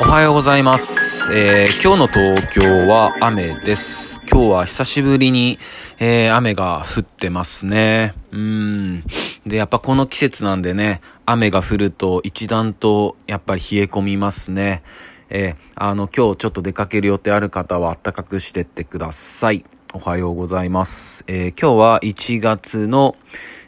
[0.00, 1.32] おはようございます。
[1.32, 4.22] えー今日の東京は雨です。
[4.30, 5.58] 今日は久しぶりに、
[5.98, 8.14] えー雨が降ってますね。
[8.30, 9.04] うん。
[9.46, 14.82] で、やっぱこの季節なんでね、雨が降ると一段とやっぱり冷え込みますね。
[15.30, 19.64] えーあの、今日ちょっと出かける予定ある方は暖かくしてってください。
[19.94, 21.24] おはようございます。
[21.26, 23.16] え今日は1月の、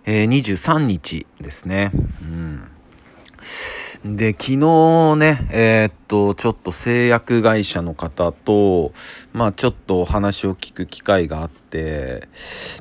[0.05, 1.91] え23日ですね。
[2.23, 2.63] うん。
[4.05, 8.95] で、昨日ね、えーっと、ちょっと製薬会社の方と、
[9.35, 12.27] まあちょっとお話を聞く機会があって、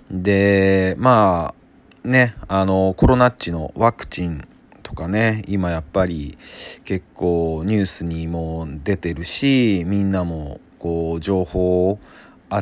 [0.09, 1.53] で、ま
[2.05, 4.47] あね、あの、コロナっちのワクチン
[4.81, 6.37] とかね、今やっぱり
[6.85, 11.99] 結構ニュースにも出てるし、みんなもこう情報を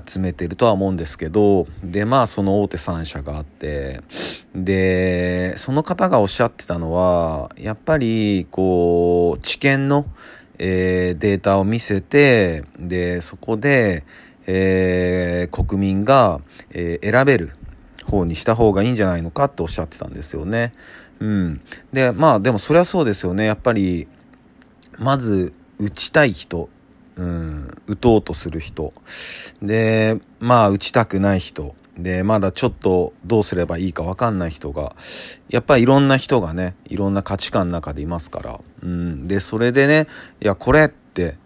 [0.05, 4.01] 集めてるとは思うんですけど、で、まあその大手3社があって、
[4.55, 10.05] で、その方がおっしゃってたのは、やっぱりこう、知見の、
[10.59, 14.03] えーデータを見せて、で、そこで、
[14.47, 16.41] えー国民が、
[16.71, 17.51] えー選べる
[18.05, 20.71] 方にした方がいいんじゃないのかっておっしゃってたんですよね。
[21.19, 21.61] うん。
[21.93, 23.45] で、まあでもそれはそうですよね。
[23.45, 24.07] やっぱり、
[24.97, 26.69] まず、打ちたい人、
[27.17, 28.93] うん、打とうとする人。
[29.61, 31.75] で、まあ、打ちたくない人。
[31.97, 34.95] で、まだちょっとどうすればいいかわかんない人が、
[35.49, 38.59] やっぱりいろんな人がね、いろんな価値観の中でいますから。
[38.83, 39.27] うん。
[39.27, 40.07] で、それでね、
[40.41, 41.37] いや、これって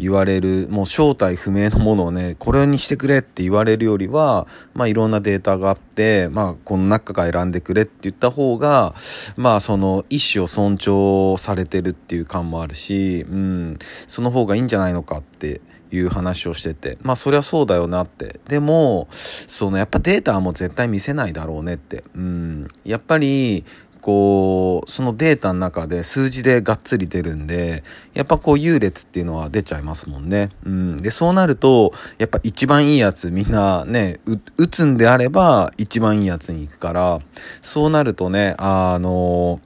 [0.00, 8.94] 言われる、もう正体不明のものをね、これにしてくれって言われるよりは、まあいろんなデータがあって、まあこの中から選んでくれって言った方が、
[9.36, 18.40] まあその意思を尊重されてるっていう感もあるし、うん、その方がいいんじゃないのかっていう話をしてて、まあそりゃそうだよなって。
[18.48, 22.04] でも、そのやっぱデータはもう絶対見せないだろうねって。
[22.14, 23.64] うん、やっぱり、
[24.00, 27.82] こう、そのデータの中で数字でがっつり出るんで、
[28.14, 30.50] やっぱこう優劣っていうのは出ちゃいますもんね。
[30.64, 31.02] うん。
[31.02, 34.20] で、そうなると、やっぱ一番いいやつみんなね、
[34.56, 37.20] 打つんであれば一番いいやつに行くから、
[37.62, 39.60] そうなるとね、あの、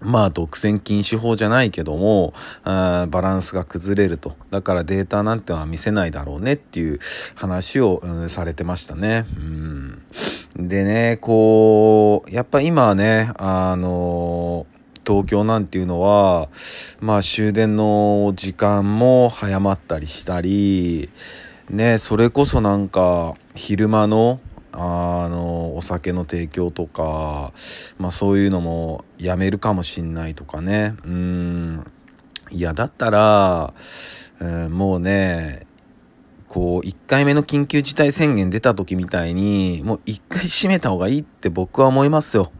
[0.00, 2.32] まあ、独占禁止法じゃないけども、
[2.64, 4.36] バランスが崩れると。
[4.50, 7.00] だからデータなんてのは見せないだろうねっていう
[7.34, 9.26] 話を、うんされてましたね。
[9.36, 10.02] うん。
[10.58, 14.66] でね、こう、やっぱ今はね、あの
[15.06, 16.48] 東京なんていうのは、
[16.98, 21.10] まあ終電の時間も早まったりしたり、
[21.70, 24.40] ね、それこそなんか昼間の
[24.72, 27.52] あのお酒の提供とか、
[27.96, 30.96] まあそういうのもやめるかもしんないとかね。
[31.04, 31.86] うん。
[32.50, 33.74] いや、だったら、
[34.40, 35.67] うんもうね、
[36.48, 42.50] こう、1回目の緊急事態宣言出た時みたいに、もう1回閉めた方がいいって僕は思いますよ。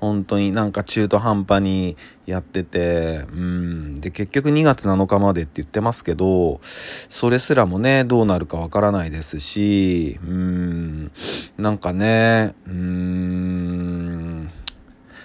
[0.00, 1.96] 本当になんか中途半端に
[2.26, 3.94] やってて、うん。
[3.94, 11.12] で、結局2月7日までって言ってますけど、それすらもね、どうなるかわからないですし、うん。
[11.56, 14.50] なんかね、うん。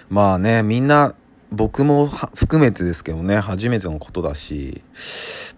[0.08, 1.14] まあね、みんな、
[1.52, 4.82] 僕も含めてですけどね、初めてのことだし、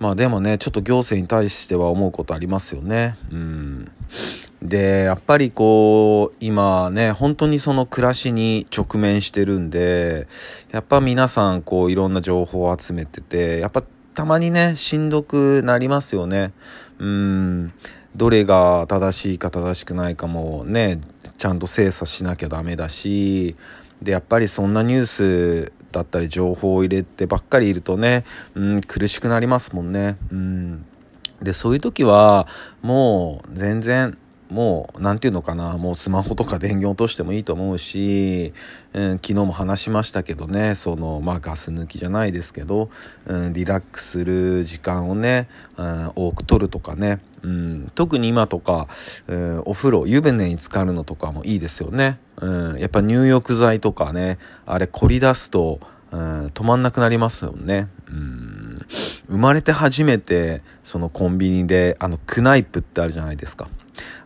[0.00, 3.16] まあでもね、ちょっと行政に対しては思うことありますよね。
[3.30, 3.90] うん。
[4.60, 10.26] で、やっぱりこう、今ね、本当にその暮らしに直面してるんで、
[10.72, 13.84] やっぱ皆さんこういろんな情報を集めてて、やっぱ
[14.14, 16.52] たまにね、しんどくなりますよね。
[16.98, 17.72] うん。
[18.16, 21.00] どれが正しいか正しくないかもね、
[21.38, 23.54] ちゃんと精査しなきゃダメだし、
[24.02, 28.24] で、やっぱりそんなニュースだったり情報を入れてばっかりいるとね、
[28.54, 30.16] うん、苦しくなりますもんね。
[30.30, 30.84] うん。
[31.42, 32.46] で、そういう時は、
[32.82, 34.16] もう全然、
[34.54, 38.54] もう、なんていうのかな、もうスマホとか電源落としてもいいと思うし、
[38.92, 42.88] うん、昨日も話しましたけどね、その、まあガス抜きじゃないですけど、
[43.26, 48.86] うん、リラックスする時間をね、うん、多く取るとかね、うん、特に今とか、
[49.26, 52.20] うん、お風呂、湯船に浸かるのとかもいいですよね。
[52.36, 55.80] うん、やっぱ入浴剤とかね、あれ凝り出すと、
[56.12, 57.88] うん、止まんなくなりますよね。
[58.08, 58.78] うん、
[59.28, 63.68] 生まれて初めて、そのコンビニで、あの、クナイプってあるじゃないですか。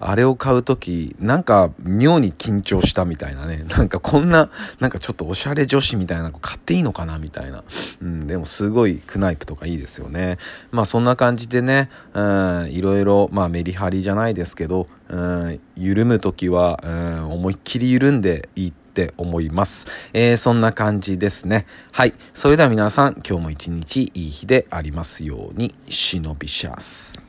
[0.01, 3.65] あれを買うとき、なんか妙に緊張したみたいなね。
[3.69, 4.51] なんかこんな、
[4.81, 7.65] なんかちょっとおしゃれ女子みたいなの買っていいのかなみたいな。
[8.03, 10.39] うん、でもすごいクナイプとかいいですよね。
[10.71, 19.87] まあそんな感じでね、うん、いろいろ、まあメリハリじゃないですけど、うん、緩むときは、うん、思いっきり緩んでいいって思います。
[20.13, 21.67] えーそんな感じですね。
[21.93, 22.15] はい。
[22.33, 27.28] それでは皆さん、今日も一日いい日でありますように、忍びシャス。